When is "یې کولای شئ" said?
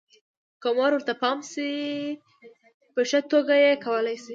3.63-4.29